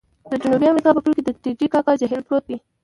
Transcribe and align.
د 0.29 0.33
جنوبي 0.41 0.65
امریکا 0.69 0.89
په 0.93 1.01
پوله 1.03 1.15
کې 1.17 1.23
د 1.25 1.29
ټې 1.43 1.51
ټې 1.59 1.67
کاکا 1.73 1.93
جهیل 2.01 2.21
پروت 2.27 2.43
دی. 2.49 2.57